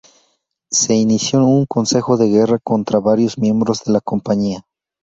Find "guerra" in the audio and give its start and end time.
2.27-2.57